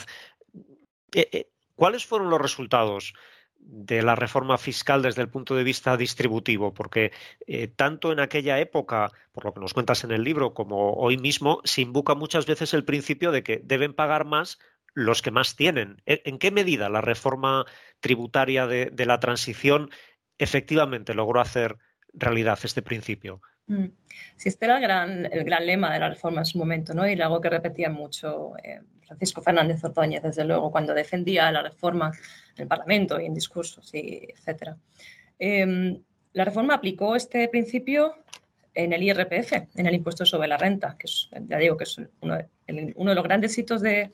Eh, 1.13 1.29
eh, 1.31 1.49
¿Cuáles 1.75 2.05
fueron 2.05 2.29
los 2.29 2.41
resultados 2.41 3.13
de 3.59 4.01
la 4.01 4.15
reforma 4.15 4.57
fiscal 4.57 5.01
desde 5.01 5.21
el 5.21 5.29
punto 5.29 5.55
de 5.55 5.63
vista 5.63 5.97
distributivo, 5.97 6.73
porque 6.73 7.11
eh, 7.47 7.67
tanto 7.67 8.11
en 8.11 8.19
aquella 8.19 8.59
época, 8.59 9.11
por 9.31 9.45
lo 9.45 9.53
que 9.53 9.59
nos 9.59 9.73
cuentas 9.73 10.03
en 10.03 10.11
el 10.11 10.23
libro, 10.23 10.53
como 10.53 10.93
hoy 10.93 11.17
mismo, 11.17 11.61
se 11.65 11.81
invoca 11.81 12.15
muchas 12.15 12.45
veces 12.45 12.73
el 12.73 12.85
principio 12.85 13.31
de 13.31 13.43
que 13.43 13.61
deben 13.63 13.93
pagar 13.93 14.25
más 14.25 14.59
los 14.93 15.21
que 15.21 15.31
más 15.31 15.55
tienen. 15.55 16.01
¿En 16.05 16.39
qué 16.39 16.49
medida 16.49 16.89
la 16.89 17.01
reforma 17.01 17.65
tributaria 17.99 18.65
de, 18.65 19.05
la 19.05 19.19
transición 19.19 19.91
efectivamente 20.39 21.13
logró 21.13 21.39
hacer 21.39 21.77
realidad 22.13 22.57
este 22.63 22.81
principio? 22.81 23.41
Mm. 23.67 23.87
Sí, 24.37 24.49
este 24.49 24.65
era 24.65 24.77
el 24.77 24.81
gran, 24.81 25.25
el 25.25 25.43
gran 25.43 25.65
lema 25.65 25.93
de 25.93 25.99
la 25.99 26.09
reforma 26.09 26.39
en 26.39 26.45
su 26.45 26.57
momento, 26.57 26.93
¿no? 26.93 27.07
Y 27.07 27.19
algo 27.21 27.41
que 27.41 27.49
repetía 27.49 27.89
mucho 27.89 28.53
eh, 28.63 28.79
Francisco 29.05 29.41
Fernández 29.41 29.83
Ordóñez, 29.83 30.23
desde 30.23 30.45
luego, 30.45 30.71
cuando 30.71 30.93
defendía 30.93 31.51
la 31.51 31.63
reforma 31.63 32.11
en 32.55 32.61
el 32.61 32.67
Parlamento 32.67 33.19
y 33.19 33.25
en 33.25 33.33
discursos, 33.33 33.93
y 33.93 34.27
etc. 34.29 34.75
Em, 35.39 36.01
la 36.33 36.45
reforma 36.45 36.75
aplicó 36.75 37.15
este 37.15 37.47
principio 37.49 38.15
en 38.73 38.93
el 38.93 39.03
IRPF, 39.03 39.53
en 39.75 39.87
el 39.87 39.95
impuesto 39.95 40.25
sobre 40.25 40.47
la 40.47 40.57
renta, 40.57 40.95
que 40.97 41.07
es, 41.07 41.29
ya 41.47 41.57
digo 41.57 41.77
que 41.77 41.85
es 41.85 41.99
uno 42.21 42.35
de, 42.35 43.15
los 43.15 43.23
grandes 43.23 43.57
hitos 43.57 43.81
de, 43.81 44.11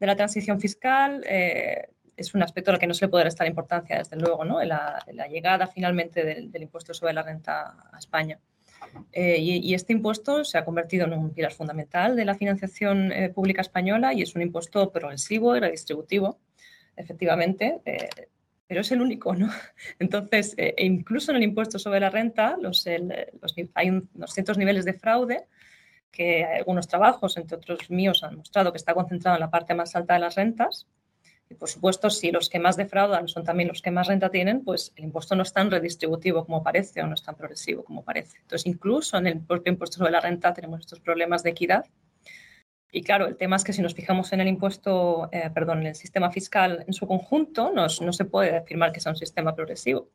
la 0.00 0.16
transición 0.16 0.60
fiscal. 0.60 1.22
Eh, 1.26 1.88
es 2.16 2.34
un 2.34 2.42
aspecto 2.42 2.70
al 2.70 2.78
que 2.78 2.86
no 2.86 2.94
se 2.94 3.06
le 3.06 3.08
puede 3.08 3.24
restar 3.24 3.46
importancia, 3.46 3.98
desde 3.98 4.16
luego, 4.16 4.44
¿no? 4.44 4.62
la, 4.62 5.02
la 5.12 5.26
llegada 5.26 5.66
finalmente 5.66 6.24
del, 6.24 6.62
impuesto 6.62 6.94
sobre 6.94 7.12
la 7.12 7.22
renta 7.22 7.76
a 7.92 7.98
España. 7.98 8.38
Eh, 9.12 9.38
y, 9.38 9.74
este 9.74 9.92
impuesto 9.92 10.44
se 10.44 10.58
ha 10.58 10.64
convertido 10.64 11.06
en 11.06 11.12
un 11.12 11.30
pilar 11.30 11.52
fundamental 11.52 12.16
de 12.16 12.24
la 12.24 12.34
financiación 12.34 13.12
eh, 13.12 13.28
pública 13.28 13.60
española 13.60 14.12
y 14.12 14.22
es 14.22 14.34
un 14.34 14.42
impuesto 14.42 14.90
progresivo 14.90 15.56
y 15.56 15.60
redistributivo, 15.60 16.38
efectivamente, 16.96 17.80
eh, 17.84 18.08
pero 18.66 18.80
es 18.80 18.90
el 18.92 19.00
único, 19.00 19.34
¿no? 19.34 19.50
Entonces, 19.98 20.54
e 20.56 20.84
incluso 20.84 21.30
en 21.30 21.36
el 21.36 21.42
impuesto 21.44 21.78
sobre 21.78 22.00
la 22.00 22.10
renta 22.10 22.56
hay 23.74 23.90
unos 23.90 24.32
ciertos 24.32 24.58
niveles 24.58 24.84
de 24.84 24.94
fraude 24.94 25.46
que 26.10 26.44
algunos 26.44 26.86
trabajos, 26.86 27.36
entre 27.36 27.56
otros 27.56 27.90
míos, 27.90 28.22
han 28.22 28.36
mostrado 28.36 28.72
que 28.72 28.78
está 28.78 28.94
concentrado 28.94 29.36
en 29.36 29.40
la 29.40 29.50
parte 29.50 29.74
más 29.74 29.94
alta 29.96 30.14
de 30.14 30.20
las 30.20 30.34
rentas 30.36 30.86
y 31.48 31.54
por 31.54 31.68
supuesto, 31.68 32.08
si 32.08 32.30
los 32.30 32.48
que 32.48 32.58
más 32.58 32.76
defraudan 32.76 33.28
son 33.28 33.44
también 33.44 33.68
los 33.68 33.82
que 33.82 33.90
más 33.90 34.06
renta 34.06 34.30
tienen, 34.30 34.64
pues 34.64 34.92
el 34.96 35.04
impuesto 35.04 35.36
no 35.36 35.42
es 35.42 35.52
tan 35.52 35.70
redistributivo 35.70 36.44
como 36.44 36.62
parece 36.62 37.02
o 37.02 37.06
no 37.06 37.14
es 37.14 37.22
tan 37.22 37.34
progresivo 37.34 37.84
como 37.84 38.02
parece. 38.02 38.38
Entonces, 38.38 38.66
incluso 38.66 39.18
en 39.18 39.26
el 39.26 39.40
propio 39.40 39.72
impuesto 39.72 39.98
sobre 39.98 40.12
la 40.12 40.20
renta 40.20 40.54
tenemos 40.54 40.80
estos 40.80 41.00
problemas 41.00 41.42
de 41.42 41.50
equidad. 41.50 41.84
Y 42.90 43.02
claro, 43.02 43.26
el 43.26 43.36
tema 43.36 43.56
es 43.56 43.64
que 43.64 43.72
si 43.72 43.82
nos 43.82 43.94
fijamos 43.94 44.32
en 44.32 44.40
el 44.40 44.48
impuesto, 44.48 45.28
eh, 45.32 45.50
perdón, 45.52 45.80
en 45.80 45.88
el 45.88 45.94
sistema 45.96 46.30
fiscal 46.30 46.84
en 46.86 46.92
su 46.92 47.06
conjunto, 47.06 47.72
no, 47.72 47.86
no 48.00 48.12
se 48.12 48.24
puede 48.24 48.56
afirmar 48.56 48.92
que 48.92 49.00
sea 49.00 49.12
un 49.12 49.16
sistema 49.16 49.54
progresivo, 49.54 50.08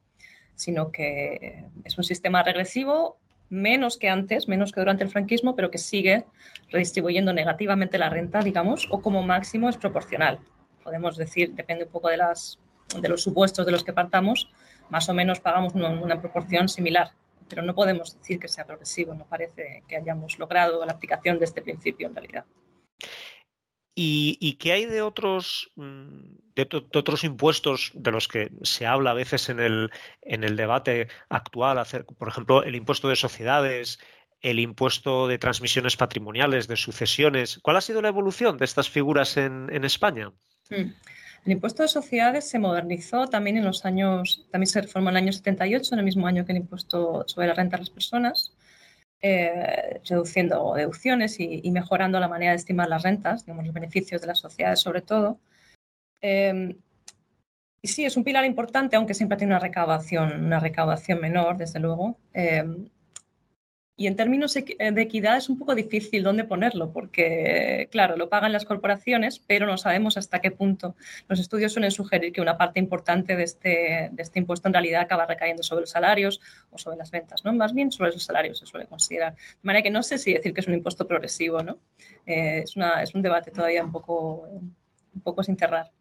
sino 0.56 0.92
que 0.92 1.66
es 1.84 1.98
un 1.98 2.04
sistema 2.06 2.42
regresivo 2.42 3.20
menos 3.50 3.98
que 3.98 4.10
antes, 4.10 4.48
menos 4.48 4.72
que 4.72 4.80
durante 4.80 5.04
el 5.04 5.10
franquismo, 5.10 5.56
pero 5.56 5.72
que 5.72 5.78
sigue 5.78 6.26
redistribuyendo 6.70 7.34
negativamente 7.34 7.98
la 7.98 8.10
renta, 8.10 8.40
digamos, 8.40 8.88
o 8.92 9.02
como 9.02 9.24
máximo 9.24 9.70
es 9.70 9.78
proporcional 9.78 10.40
podemos 10.84 11.18
decir, 11.18 11.54
depende 11.54 11.86
un 11.86 11.92
poco 11.92 12.10
de, 12.10 12.18
las, 12.18 12.60
de 13.00 13.10
los 13.10 13.24
supuestos 13.24 13.66
de 13.66 13.72
los 13.72 13.84
que 13.84 13.94
partamos, 13.94 14.50
más 14.90 15.08
o 15.10 15.14
menos 15.14 15.40
pagamos 15.40 15.74
una, 15.76 16.20
proporción 16.20 16.68
similar, 16.68 17.12
pero 17.48 17.62
no 17.62 17.76
podemos 17.76 18.18
decir 18.18 18.40
que 18.40 18.48
sea 18.48 18.66
progresivo, 18.66 19.14
no 19.14 19.26
parece 19.26 19.84
que 19.88 19.96
hayamos 19.96 20.40
logrado 20.40 20.86
la 20.86 20.94
aplicación 20.94 21.40
de 21.40 21.46
este 21.46 21.62
principio 21.62 22.08
en 22.08 22.16
realidad. 22.16 22.46
¿Y, 24.02 24.54
qué 24.54 24.72
hay 24.72 24.86
de 24.86 25.02
otros, 25.02 25.72
mm, 25.76 26.36
impuestos 27.24 27.92
de 27.94 28.12
los 28.12 28.30
que 28.30 28.50
se 28.62 28.86
habla 28.86 29.12
a 29.12 29.14
veces 29.14 29.50
en 29.50 29.60
el, 29.60 29.92
en 30.22 30.46
el 30.46 30.56
debate 30.56 31.10
actual? 31.28 31.86
por 32.18 32.30
ejemplo, 32.30 32.64
el 32.64 32.76
impuesto 32.76 33.10
de 33.10 33.18
sociedades, 33.18 34.00
el 34.40 34.60
impuesto 34.60 35.28
de 35.28 35.38
transmisiones 35.38 35.98
patrimoniales, 35.98 36.70
de 36.70 36.78
sucesiones. 36.78 37.60
¿Cuál 37.62 37.76
ha 37.76 37.82
sido 37.82 38.02
la 38.02 38.08
evolución 38.08 38.58
de 38.58 38.64
estas 38.64 38.90
figuras 38.90 39.36
en 39.36 39.84
España? 39.84 40.32
Mm. 40.70 40.94
El 41.46 41.54
impuesto 41.54 41.84
de 41.84 41.90
sociedades 41.90 42.50
se 42.50 42.60
modernizó 42.60 43.28
también 43.28 43.58
en 43.58 43.66
los 43.66 43.86
años, 43.86 44.46
también 44.52 44.68
se 44.68 44.82
reformó 44.82 45.10
en 45.10 45.18
el 45.18 45.24
año 45.24 45.34
78, 45.34 45.96
en 45.96 46.00
el 46.00 46.06
mismo 46.06 46.28
año 46.28 46.46
que 46.46 46.52
el 46.52 46.60
impuesto 46.60 47.24
sobre 47.28 47.48
la 47.48 47.54
renta 47.54 47.78
de 47.78 47.82
las 47.82 47.90
personas, 47.90 48.54
eh, 49.22 50.00
reduciendo 50.08 50.74
deducciones 50.76 51.40
y, 51.40 51.70
mejorando 51.72 52.20
la 52.20 52.28
manera 52.28 52.52
de 52.52 52.58
estimar 52.58 52.88
las 52.90 53.04
rentas, 53.04 53.46
digamos, 53.46 53.66
los 53.66 53.74
beneficios 53.74 54.22
de 54.22 54.28
las 54.28 54.40
sociedades 54.40 54.80
sobre 54.80 55.02
todo. 55.02 55.40
Eh, 56.22 56.76
y 57.82 57.88
sí, 57.88 58.06
es 58.06 58.18
un 58.18 58.24
pilar 58.26 58.46
importante, 58.46 58.98
aunque 58.98 59.14
siempre 59.14 59.38
tiene 59.38 59.54
una 59.54 59.60
recaudación, 59.60 60.46
una 60.46 60.60
recaudación 60.60 61.22
menor, 61.22 61.58
desde 61.58 61.80
luego. 61.80 62.18
Eh, 62.34 62.66
y 64.00 64.08
en 64.08 64.16
términos 64.16 64.54
de 64.54 65.02
equidad 65.02 65.36
es 65.36 65.50
un 65.50 65.60
poco 65.60 65.76
difícil 65.76 66.24
dónde 66.24 66.46
ponerlo, 66.46 66.94
porque, 66.94 67.90
claro, 67.92 68.16
lo 68.16 68.30
pagan 68.30 68.54
las 68.54 68.64
corporaciones, 68.64 69.40
pero 69.40 69.68
no 69.68 69.78
sabemos 69.78 70.16
hasta 70.16 70.40
qué 70.40 70.52
punto. 70.52 70.96
Los 71.28 71.38
estudios 71.38 71.74
suelen 71.74 71.92
sugerir 71.92 72.32
que 72.32 72.40
una 72.40 72.58
parte 72.58 72.80
importante 72.80 73.36
de 73.36 73.44
este, 73.44 74.10
de 74.14 74.24
este 74.24 74.40
impuesto 74.40 74.70
en 74.70 74.74
realidad 74.74 75.02
acaba 75.02 75.26
recayendo 75.26 75.64
sobre 75.64 75.82
los 75.82 75.90
salarios 75.90 76.40
o 76.72 76.78
sobre 76.78 76.96
las 76.96 77.12
ventas, 77.12 77.44
¿no? 77.44 77.52
Más 77.52 77.74
bien 77.74 77.92
sobre 77.92 78.14
los 78.14 78.24
salarios 78.24 78.60
se 78.60 78.66
suele 78.66 78.86
considerar. 78.86 79.34
De 79.36 79.64
manera 79.64 79.84
que 79.84 79.92
no 79.92 80.02
sé 80.02 80.18
si 80.18 80.34
decir 80.34 80.54
que 80.54 80.62
es 80.62 80.68
un 80.68 80.76
impuesto 80.76 81.06
progresivo, 81.06 81.62
¿no? 81.62 81.78
Eh, 82.26 82.62
es, 82.64 82.78
una, 82.78 83.04
es 83.04 83.14
un 83.14 83.22
debate 83.22 83.52
todavía 83.52 83.84
un 83.84 83.92
poco, 83.92 84.48
un 84.48 85.22
poco 85.22 85.44
sin 85.44 85.58
cerrar. 85.58 85.92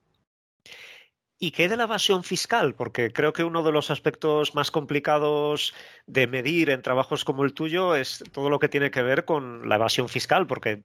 ¿Y 1.40 1.52
qué 1.52 1.68
de 1.68 1.76
la 1.76 1.84
evasión 1.84 2.24
fiscal? 2.24 2.74
Porque 2.74 3.12
creo 3.12 3.32
que 3.32 3.44
uno 3.44 3.62
de 3.62 3.70
los 3.70 3.90
aspectos 3.90 4.56
más 4.56 4.72
complicados 4.72 5.72
de 6.06 6.26
medir 6.26 6.68
en 6.70 6.82
trabajos 6.82 7.24
como 7.24 7.44
el 7.44 7.54
tuyo 7.54 7.94
es 7.94 8.24
todo 8.32 8.50
lo 8.50 8.58
que 8.58 8.68
tiene 8.68 8.90
que 8.90 9.02
ver 9.02 9.24
con 9.24 9.68
la 9.68 9.76
evasión 9.76 10.08
fiscal, 10.08 10.48
porque 10.48 10.82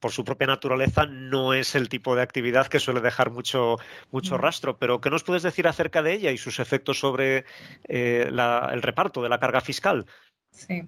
por 0.00 0.10
su 0.10 0.24
propia 0.24 0.48
naturaleza 0.48 1.06
no 1.06 1.54
es 1.54 1.74
el 1.74 1.88
tipo 1.88 2.16
de 2.16 2.22
actividad 2.22 2.66
que 2.66 2.80
suele 2.80 3.00
dejar 3.00 3.30
mucho, 3.30 3.76
mucho 4.10 4.36
mm. 4.36 4.40
rastro. 4.40 4.76
Pero 4.76 5.00
¿qué 5.00 5.08
nos 5.08 5.24
puedes 5.24 5.44
decir 5.44 5.68
acerca 5.68 6.02
de 6.02 6.14
ella 6.14 6.32
y 6.32 6.38
sus 6.38 6.58
efectos 6.58 6.98
sobre 6.98 7.44
eh, 7.88 8.28
el 8.28 8.82
reparto 8.82 9.22
de 9.22 9.28
la 9.28 9.38
carga 9.38 9.60
fiscal? 9.60 10.06
Sí. 10.50 10.82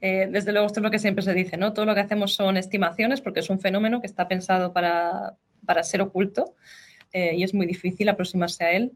Eh, 0.00 0.28
desde 0.30 0.52
luego, 0.52 0.66
esto 0.66 0.80
es 0.80 0.84
lo 0.84 0.90
que 0.90 0.98
siempre 0.98 1.22
se 1.22 1.34
dice, 1.34 1.58
¿no? 1.58 1.74
Todo 1.74 1.84
lo 1.84 1.94
que 1.94 2.00
hacemos 2.00 2.32
son 2.32 2.56
estimaciones 2.56 3.20
porque 3.20 3.40
es 3.40 3.50
un 3.50 3.60
fenómeno 3.60 4.00
que 4.00 4.06
está 4.06 4.28
pensado 4.28 4.72
para, 4.72 5.36
para 5.66 5.82
ser 5.82 6.00
oculto. 6.00 6.54
Eh, 7.12 7.34
y 7.36 7.42
es 7.42 7.54
muy 7.54 7.66
difícil 7.66 8.08
aproximarse 8.08 8.64
a 8.64 8.72
él. 8.72 8.92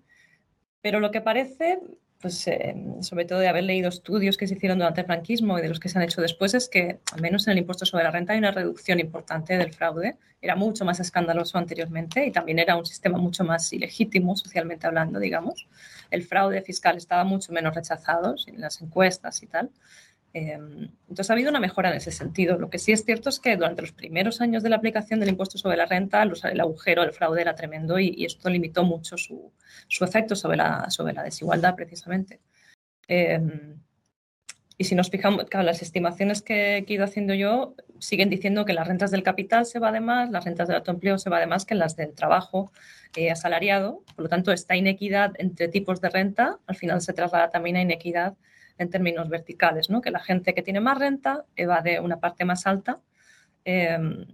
Pero 0.80 1.00
lo 1.00 1.11
que 1.11 1.21
parece, 1.21 1.78
pues, 2.21 2.47
eh, 2.47 2.75
sobre 3.00 3.25
todo 3.25 3.38
de 3.38 3.49
haber 3.49 3.64
leído 3.64 3.88
estudios 3.88 4.37
que 4.37 4.47
se 4.47 4.54
hicieron 4.54 4.78
durante 4.78 5.00
el 5.00 5.06
franquismo 5.06 5.59
y 5.59 5.62
de 5.62 5.68
los 5.68 5.80
que 5.80 5.88
se 5.88 5.99
han 5.99 6.04
hecho 6.04 6.21
después, 6.21 6.54
es 6.54 6.68
que 6.68 6.99
al 7.12 7.21
menos 7.21 7.47
en 7.47 7.52
el 7.52 7.59
impuesto 7.59 7.87
sobre 7.87 8.04
la 8.04 8.11
renta 8.11 8.33
hay 8.35 8.38
una 8.38 8.50
reducción 8.50 9.00
importante 9.00 9.56
del 9.56 9.73
fraude. 9.73 10.16
Era 10.40 10.56
mucho 10.56 10.85
más 10.85 11.00
escandaloso 11.00 11.56
anteriormente 11.56 12.26
y 12.26 12.30
también 12.30 12.59
era 12.59 12.76
un 12.76 12.85
sistema 12.85 13.18
mucho 13.18 13.44
más 13.44 13.73
ilegítimo, 13.73 14.37
socialmente 14.37 14.87
hablando, 14.87 15.18
digamos. 15.18 15.66
El 16.11 16.23
fraude 16.23 16.61
fiscal 16.62 16.97
estaba 16.97 17.25
mucho 17.25 17.52
menos 17.52 17.75
rechazado 17.75 18.35
en 18.47 18.61
las 18.61 18.80
encuestas 18.83 19.42
y 19.42 19.47
tal. 19.47 19.71
Em, 20.37 20.91
entonces 21.09 21.31
ha 21.31 21.33
habido 21.33 21.49
una 21.49 21.61
mejora 21.61 21.91
en 21.91 21.97
ese 21.97 22.11
sentido. 22.11 22.59
Lo 22.59 22.69
que 22.69 22.81
sí 22.81 22.91
es 22.91 23.05
cierto 23.05 23.29
es 23.29 23.38
que 23.38 23.57
durante 23.57 23.83
los 23.83 23.93
primeros 23.93 24.41
años 24.41 24.64
de 24.64 24.69
la 24.69 24.76
aplicación 24.76 25.21
del 25.21 25.29
impuesto 25.29 25.59
sobre 25.59 25.76
la 25.76 25.87
renta, 25.87 26.25
el 26.25 26.61
agujero, 26.61 27.05
el 27.05 27.12
fraude 27.12 27.41
era 27.41 27.55
tremendo 27.55 28.00
y, 28.00 28.25
esto 28.25 28.50
limitó 28.50 28.83
mucho 28.83 29.17
su, 29.17 29.53
efecto 30.00 30.35
sobre 30.35 30.57
la, 30.57 30.91
sobre 30.91 31.14
la 31.14 31.23
desigualdad 31.23 31.76
precisamente. 31.76 32.41
Em, 33.07 33.79
y 34.76 34.85
si 34.85 34.97
nos 34.97 35.09
fijamos, 35.09 35.47
las 35.53 35.83
estimaciones 35.83 36.43
que, 36.43 36.79
he 36.79 36.93
ido 36.93 37.05
haciendo 37.05 37.33
yo 37.33 37.76
siguen 38.00 38.29
diciendo 38.29 38.64
que 38.64 38.73
las 38.73 38.88
rentas 38.88 39.12
del 39.12 39.23
capital 39.23 39.67
se 39.67 39.79
va 39.79 39.93
de 39.93 40.00
más, 40.00 40.31
las 40.31 40.45
rentas 40.45 40.67
del 40.67 40.79
autoempleo 40.79 41.17
se 41.19 41.31
va 41.31 41.38
de 41.38 41.47
más 41.47 41.64
que 41.64 41.76
las 41.76 41.95
del 41.95 42.12
trabajo 42.12 42.73
eh, 43.14 43.31
asalariado. 43.31 44.03
Por 44.17 44.25
lo 44.25 44.29
tanto, 44.29 44.50
esta 44.50 44.75
inequidad 44.75 45.33
entre 45.38 45.69
tipos 45.69 46.00
de 46.00 46.09
renta 46.09 46.59
al 46.67 46.75
final 46.75 47.00
se 47.03 47.12
traslada 47.12 47.50
también 47.50 47.76
a 47.76 47.83
inequidad 47.83 48.35
en 48.78 48.90
términos 48.90 49.28
verticales, 49.28 49.90
¿no? 49.90 50.00
que 50.00 50.11
la 50.11 50.21
gente 50.21 50.54
que 50.54 50.62
tiene 50.62 50.81
más 50.81 50.99
renta 50.99 51.45
evade 51.57 52.00
una 52.00 52.19
parte 52.19 52.45
más 52.45 52.66
alta 52.66 53.00
em, 53.64 54.26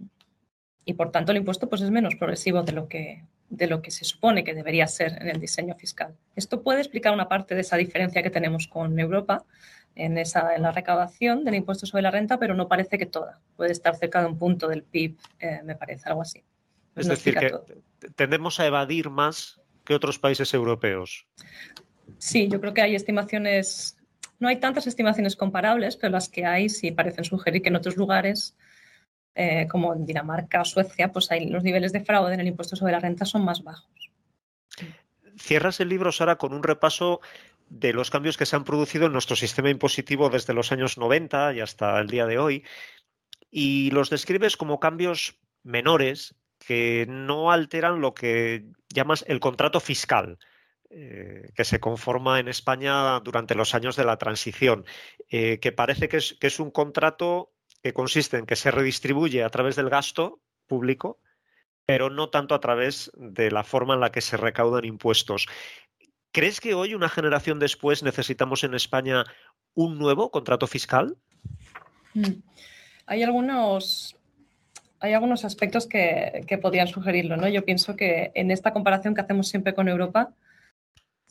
y 0.85 0.93
por 0.93 1.11
tanto 1.11 1.31
el 1.31 1.37
impuesto 1.37 1.69
pues, 1.69 1.81
es 1.81 1.91
menos 1.91 2.15
progresivo 2.15 2.63
de 2.63 2.71
lo, 2.71 2.87
que, 2.87 3.23
de 3.49 3.67
lo 3.67 3.81
que 3.81 3.91
se 3.91 4.05
supone 4.05 4.43
que 4.43 4.55
debería 4.55 4.87
ser 4.87 5.21
en 5.21 5.29
el 5.29 5.39
diseño 5.39 5.75
fiscal. 5.75 6.15
Esto 6.35 6.63
puede 6.63 6.79
explicar 6.79 7.13
una 7.13 7.29
parte 7.29 7.53
de 7.53 7.61
esa 7.61 7.77
diferencia 7.77 8.23
que 8.23 8.31
tenemos 8.31 8.67
con 8.67 8.99
Europa 8.99 9.45
en, 9.95 10.17
esa, 10.17 10.55
en 10.55 10.63
la 10.63 10.71
recaudación 10.71 11.43
del 11.43 11.55
impuesto 11.55 11.85
sobre 11.85 12.03
la 12.03 12.11
renta, 12.11 12.39
pero 12.39 12.55
no 12.55 12.67
parece 12.67 12.97
que 12.97 13.05
toda. 13.05 13.39
Puede 13.55 13.71
estar 13.71 13.95
cerca 13.95 14.21
de 14.21 14.27
un 14.27 14.37
punto 14.37 14.67
del 14.67 14.83
PIB, 14.83 15.17
eh, 15.39 15.61
me 15.63 15.75
parece, 15.75 16.09
algo 16.09 16.21
así. 16.21 16.43
Es 16.95 17.07
decir, 17.07 17.35
que 17.35 17.53
tendemos 18.15 18.59
a 18.59 18.65
evadir 18.65 19.09
más 19.09 19.61
que 19.85 19.93
otros 19.93 20.19
países 20.19 20.53
europeos. 20.53 21.27
Sí, 22.17 22.47
yo 22.47 22.59
creo 22.59 22.73
que 22.73 22.81
hay 22.81 22.95
estimaciones 22.95 23.97
no 24.41 24.49
hay 24.49 24.59
tantas 24.59 24.87
estimaciones 24.87 25.35
comparables, 25.35 25.95
pero 25.95 26.11
las 26.11 26.27
que 26.27 26.45
hay 26.45 26.67
sí 26.67 26.91
parecen 26.91 27.23
sugerir 27.23 27.61
que 27.61 27.69
en 27.69 27.75
otros 27.75 27.95
lugares, 27.95 28.57
eh, 29.35 29.67
como 29.69 29.93
en 29.93 30.05
Dinamarca 30.05 30.61
o 30.61 30.65
Suecia, 30.65 31.11
pues 31.11 31.31
hay, 31.31 31.47
los 31.47 31.63
niveles 31.63 31.93
de 31.93 32.03
fraude 32.03 32.33
en 32.33 32.39
el 32.39 32.47
impuesto 32.47 32.75
sobre 32.75 32.93
la 32.93 32.99
renta 32.99 33.25
son 33.25 33.45
más 33.45 33.63
bajos. 33.63 34.11
cierras 35.37 35.79
el 35.79 35.89
libro, 35.89 36.11
Sara, 36.11 36.37
con 36.37 36.53
un 36.53 36.63
repaso 36.63 37.21
de 37.69 37.93
los 37.93 38.09
cambios 38.09 38.35
que 38.35 38.47
se 38.47 38.55
han 38.55 38.65
producido 38.65 39.05
en 39.05 39.13
nuestro 39.13 39.35
sistema 39.35 39.69
impositivo 39.69 40.29
desde 40.29 40.53
los 40.53 40.71
años 40.71 40.97
90 40.97 41.53
y 41.53 41.61
hasta 41.61 41.99
el 41.99 42.07
día 42.07 42.25
de 42.25 42.39
hoy, 42.39 42.63
y 43.51 43.91
los 43.91 44.09
describes 44.09 44.57
como 44.57 44.79
cambios 44.79 45.39
menores 45.63 46.35
que 46.57 47.05
no 47.07 47.51
alteran 47.51 48.01
lo 48.01 48.13
que 48.15 48.65
llamas 48.89 49.23
el 49.27 49.39
contrato 49.39 49.79
fiscal, 49.79 50.39
eh, 50.93 51.53
que 51.55 51.63
se 51.63 51.79
conforma 51.79 52.41
en 52.41 52.49
España 52.49 53.17
durante 53.21 53.55
los 53.55 53.73
años 53.75 53.95
de 53.95 54.03
la 54.03 54.17
transición, 54.17 54.83
eh, 55.29 55.57
que 55.61 55.71
parece 55.71 56.09
que 56.09 56.17
es, 56.17 56.59
un 56.59 56.69
contrato 56.69 57.53
que 57.81 57.93
consiste 57.93 58.35
en 58.35 58.45
que 58.45 58.57
se 58.57 58.71
redistribuye 58.71 59.41
a 59.41 59.49
través 59.49 59.77
del 59.77 59.89
gasto 59.89 60.41
público, 60.67 61.21
pero 61.85 62.09
no 62.09 62.29
tanto 62.29 62.55
a 62.55 62.59
través 62.59 63.09
de 63.15 63.51
la 63.51 63.63
forma 63.63 63.93
en 63.93 64.01
la 64.01 64.11
que 64.11 64.19
se 64.19 64.35
recaudan 64.35 64.83
impuestos. 64.83 65.47
¿Crees 66.33 66.59
que 66.59 66.73
hoy, 66.73 66.93
una 66.93 67.07
generación 67.07 67.57
después, 67.57 68.03
necesitamos 68.03 68.65
en 68.65 68.73
España 68.73 69.23
un 69.73 69.97
nuevo 69.97 70.29
contrato 70.29 70.67
fiscal? 70.67 71.15
Mm. 72.13 72.41
Hay 73.05 73.23
algunos, 73.23 74.17
hay 74.99 75.13
algunos 75.13 75.45
aspectos 75.45 75.87
que, 75.87 76.43
que, 76.47 76.57
podrían 76.57 76.89
sugerirlo. 76.89 77.37
¿no? 77.37 77.47
Yo 77.47 77.63
pienso 77.63 77.95
que 77.95 78.31
en 78.35 78.51
esta 78.51 78.73
comparación 78.73 79.15
que 79.15 79.21
hacemos 79.21 79.47
siempre 79.47 79.73
con 79.73 79.87
Europa, 79.87 80.33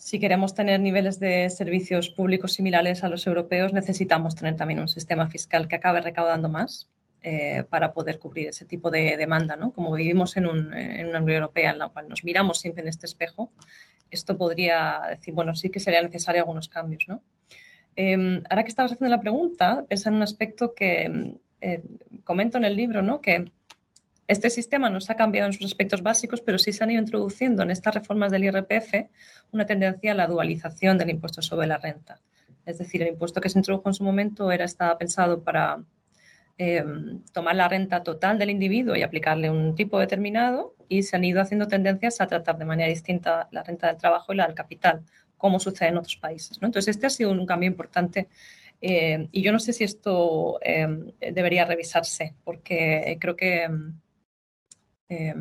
si 0.01 0.19
queremos 0.19 0.55
tener 0.55 0.81
niveles 0.81 1.21
de 1.21 1.51
servicios 1.51 2.09
públicos 2.09 2.55
similares 2.55 3.05
a 3.05 3.11
los 3.11 3.27
europeos, 3.27 3.75
necesitamos 3.75 4.35
tener 4.35 4.57
también 4.57 4.81
un 4.81 4.89
sistema 4.89 5.29
fiscal 5.29 5.69
que 5.69 5.77
acabe 5.77 6.01
recaudando 6.01 6.49
más 6.49 6.89
eh, 7.21 7.65
para 7.69 7.93
poder 7.93 8.19
cubrir 8.19 8.49
ese 8.49 8.65
tipo 8.65 8.91
de 8.91 9.19
demanda. 9.19 9.57
¿no? 9.57 9.73
Como 9.73 9.93
vivimos 9.93 10.39
en, 10.39 10.47
un, 10.47 10.73
en, 10.73 11.09
una 11.09 11.21
Unión 11.21 11.43
Europea 11.43 11.73
en 11.73 11.81
la 11.81 11.91
cual 11.91 12.09
nos 12.09 12.25
miramos 12.25 12.61
siempre 12.61 12.81
en 12.81 12.89
este 12.89 13.05
espejo, 13.05 13.53
esto 14.11 14.39
podría 14.39 15.03
decir, 15.11 15.35
bueno, 15.35 15.55
sí 15.55 15.69
que 15.69 15.81
sería 15.81 16.01
necesario 16.01 16.41
algunos 16.41 16.71
cambios. 16.71 17.05
¿no? 17.07 17.23
Eh, 17.95 18.43
ahora 18.49 18.63
que 18.63 18.71
estabas 18.71 18.93
haciendo 18.93 19.15
la 19.15 19.21
pregunta, 19.21 19.85
es 19.91 20.07
en 20.07 20.15
un 20.15 20.23
aspecto 20.23 20.73
que 20.75 21.35
eh, 21.61 21.83
comento 22.25 22.57
en 22.57 22.65
el 22.65 22.75
libro, 22.75 23.03
¿no? 23.03 23.21
que 23.21 23.53
este 24.31 24.49
sistema 24.49 24.89
no 24.91 25.01
se 25.01 25.13
ha 25.13 25.17
cambiado 25.17 25.49
en 25.49 25.53
sus 25.53 25.67
aspectos 25.67 26.03
básicos, 26.03 26.41
pero 26.41 26.57
sí 26.57 26.73
se 26.73 26.85
han 26.85 26.93
ido 26.93 27.01
introduciendo 27.01 27.65
en 27.65 27.73
estas 27.73 27.97
reformas 27.97 28.31
del 28.31 28.45
IRPF 28.45 28.95
una 29.51 29.67
tendencia 29.67 30.13
a 30.13 30.15
la 30.15 30.29
dualización 30.29 30.99
del 30.99 31.11
impuesto 31.11 31.43
sobre 31.43 31.67
la 31.67 31.79
renta. 31.79 32.21
Es 32.65 32.79
decir, 32.79 33.03
el 33.03 33.09
impuesto 33.09 33.41
que 33.41 33.49
se 33.49 33.59
introdujo 33.59 33.89
en 33.89 33.95
su 33.95 34.05
momento 34.05 34.53
era, 34.53 34.65
estaba 34.65 34.97
pensado 34.97 35.43
para 35.43 35.83
eh, 36.59 36.85
tomar 37.33 37.57
la 37.57 37.67
renta 37.67 38.05
total 38.05 38.39
del 38.39 38.51
individuo 38.51 38.95
y 38.95 39.03
aplicarle 39.03 39.51
un 39.51 39.75
tipo 39.75 39.99
determinado 39.99 40.77
y 40.89 41.03
se 41.03 41.17
han 41.17 41.25
ido 41.25 41.41
haciendo 41.41 41.67
tendencias 41.67 42.21
a 42.21 42.29
tratar 42.29 42.57
de 42.57 42.65
manera 42.65 42.89
distinta 42.89 43.49
la 43.51 43.65
renta 43.65 43.89
del 43.89 43.97
trabajo 43.97 44.33
y 44.33 44.37
la 44.37 44.47
del 44.47 44.55
capital, 44.55 45.03
como 45.37 45.59
sucede 45.59 45.89
en 45.89 45.97
otros 45.97 46.17
países. 46.17 46.57
Entonces, 46.63 46.87
este 46.95 47.09
ha 47.09 47.11
sido 47.11 47.33
un 47.33 47.47
cambio 47.47 47.69
importante 47.69 48.29
eh, 48.81 49.27
y 49.33 49.43
yo 49.43 49.51
no 49.51 49.59
sé 49.59 49.73
si 49.73 49.83
esto 49.83 50.61
eh, 50.63 50.87
debería 51.33 51.65
revisarse, 51.65 52.37
porque 52.45 53.19
creo 53.21 53.35
que 53.35 53.69
eh, 55.11 55.35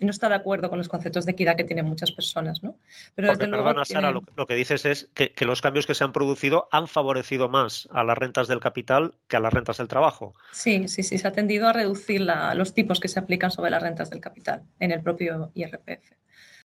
no 0.00 0.10
está 0.10 0.28
de 0.28 0.36
acuerdo 0.36 0.68
con 0.68 0.78
los 0.78 0.88
conceptos 0.88 1.26
de 1.26 1.32
equidad 1.32 1.56
que 1.56 1.64
tienen 1.64 1.86
muchas 1.86 2.12
personas. 2.12 2.62
¿no? 2.62 2.76
Pero 3.14 3.28
porque, 3.28 3.48
perdona, 3.48 3.84
Sara, 3.84 4.10
lo, 4.10 4.22
lo, 4.36 4.46
que 4.46 4.54
dices 4.54 4.84
es 4.84 5.10
que, 5.14 5.32
que, 5.32 5.44
los 5.44 5.60
cambios 5.60 5.86
que 5.86 5.94
se 5.94 6.04
han 6.04 6.12
producido 6.12 6.68
han 6.70 6.86
favorecido 6.86 7.48
más 7.48 7.88
a 7.92 8.04
las 8.04 8.16
rentas 8.16 8.48
del 8.48 8.60
capital 8.60 9.14
que 9.26 9.36
a 9.36 9.40
las 9.40 9.52
rentas 9.52 9.78
del 9.78 9.88
trabajo. 9.88 10.34
Sí, 10.52 10.86
sí, 10.88 11.02
sí, 11.02 11.18
se 11.18 11.26
ha 11.26 11.32
tendido 11.32 11.68
a 11.68 11.72
reducir 11.72 12.20
la, 12.20 12.54
los 12.54 12.74
tipos 12.74 13.00
que 13.00 13.08
se 13.08 13.18
aplican 13.18 13.50
sobre 13.50 13.70
las 13.70 13.82
rentas 13.82 14.10
del 14.10 14.20
capital 14.20 14.62
en 14.78 14.92
el 14.92 15.02
propio 15.02 15.50
IRPF. 15.54 16.12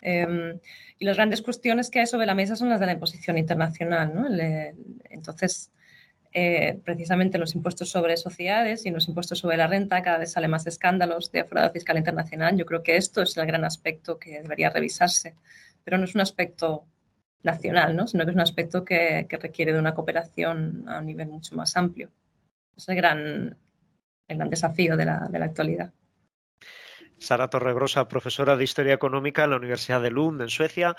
Eh, 0.02 0.61
y 0.99 1.04
las 1.06 1.16
grandes 1.16 1.40
cuestiones 1.40 1.90
que 1.90 2.00
hay 2.00 2.06
sobre 2.06 2.26
la 2.26 2.35
mesa 2.35 2.56
son 2.56 2.68
las 2.68 2.78
de 2.78 2.87
la 2.87 2.92
imposición 2.92 3.38
internacional. 3.38 4.14
¿no? 4.14 4.28
Le, 4.28 4.75
entonces, 5.09 5.73
eh, 6.37 6.81
precisamente 6.85 7.38
los 7.38 7.55
impuestos 7.55 7.88
sobre 7.91 8.17
sociedades 8.17 8.85
y 8.87 8.91
los 8.91 9.07
impuestos 9.07 9.38
sobre 9.38 9.57
la 9.57 9.69
renta 9.69 10.03
cada 10.03 10.19
vez 10.19 10.33
salen 10.33 10.50
más 10.50 10.67
escándalos 10.67 11.31
de 11.31 11.45
fraude 11.45 11.71
fiscal 11.71 11.97
internacional. 11.97 12.57
Yo 12.57 12.66
creo 12.66 12.83
que 12.83 12.97
esto 12.97 13.23
es 13.23 13.37
el 13.37 13.47
gran 13.47 13.64
aspecto 13.64 14.18
que 14.18 14.42
debería 14.42 14.70
revisarse, 14.70 15.37
pero 15.85 15.97
no 15.97 16.05
es 16.05 16.14
un 16.16 16.23
aspecto 16.23 16.87
nacional, 17.44 17.94
¿no? 17.94 18.09
sino 18.09 18.25
que 18.25 18.31
es 18.31 18.35
un 18.35 18.40
aspecto 18.40 18.85
que, 18.85 19.27
que 19.29 19.37
requiere 19.37 19.73
de 19.73 19.79
una 19.79 19.94
cooperación 19.94 20.85
a 20.88 20.99
un 20.99 21.07
nivel 21.07 21.29
mucho 21.29 21.55
más 21.55 21.77
amplio. 21.77 22.11
Es 22.77 22.88
el 22.88 22.97
gran, 22.97 23.57
el 24.27 24.37
gran 24.37 24.51
desafío 24.51 24.97
de 24.97 25.05
la, 25.05 25.29
de 25.31 25.38
la 25.38 25.44
actualidad. 25.44 25.92
Sara 27.18 27.48
Torregrosa, 27.48 28.09
profesora 28.09 28.57
de 28.57 28.64
Historia 28.64 28.94
Económica 28.94 29.44
en 29.44 29.50
la 29.50 29.57
Universidad 29.57 30.03
de 30.03 30.11
Lund, 30.11 30.40
en 30.40 30.48
Suecia, 30.48 30.96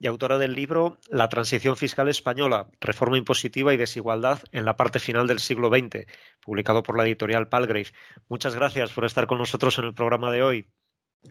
y 0.00 0.06
autora 0.06 0.38
del 0.38 0.54
libro 0.54 0.98
La 1.08 1.28
transición 1.28 1.76
fiscal 1.76 2.08
española, 2.08 2.68
reforma 2.80 3.18
impositiva 3.18 3.74
y 3.74 3.76
desigualdad 3.76 4.40
en 4.52 4.64
la 4.64 4.76
parte 4.76 5.00
final 5.00 5.26
del 5.26 5.40
siglo 5.40 5.68
XX, 5.68 6.06
publicado 6.40 6.82
por 6.82 6.96
la 6.96 7.04
editorial 7.04 7.48
Palgrave. 7.48 7.88
Muchas 8.28 8.54
gracias 8.54 8.92
por 8.92 9.04
estar 9.04 9.26
con 9.26 9.38
nosotros 9.38 9.78
en 9.78 9.86
el 9.86 9.94
programa 9.94 10.30
de 10.30 10.42
hoy. 10.42 10.66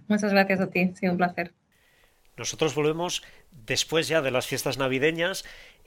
Muchas 0.07 0.31
gracias 0.31 0.59
a 0.59 0.69
ti, 0.69 0.81
ha 0.81 0.95
sido 0.95 1.13
un 1.13 1.17
placer. 1.17 1.53
Nosotros 2.35 2.75
volvemos 2.75 3.23
después 3.51 4.07
ya 4.07 4.21
de 4.21 4.31
las 4.31 4.45
fiestas 4.45 4.77
navideñas 4.77 5.45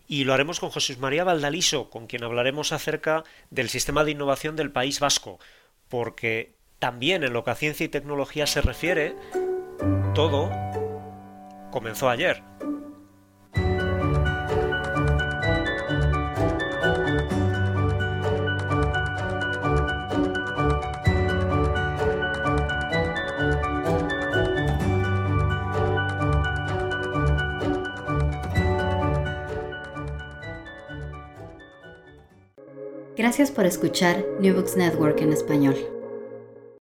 y 0.08 0.24
lo 0.24 0.32
haremos 0.32 0.58
con 0.58 0.72
Jesús 0.72 0.98
María 0.98 1.22
Valdaliso, 1.22 1.90
con 1.90 2.06
quien 2.06 2.24
hablaremos 2.24 2.72
acerca 2.72 3.22
del 3.50 3.68
sistema 3.68 4.04
de 4.04 4.10
innovación 4.12 4.56
del 4.56 4.72
País 4.72 4.98
Vasco, 4.98 5.38
porque 5.88 6.56
también 6.80 7.22
en 7.22 7.32
lo 7.34 7.44
que 7.44 7.50
a 7.50 7.54
ciencia 7.54 7.84
y 7.84 7.88
tecnología 7.88 8.46
se 8.46 8.62
refiere, 8.62 9.14
todo 10.14 10.50
comenzó 11.70 12.08
ayer. 12.08 12.42
Gracias 33.16 33.50
por 33.50 33.66
escuchar 33.66 34.24
New 34.40 34.54
Books 34.54 34.76
Network 34.76 35.20
en 35.20 35.34
español. 35.34 35.99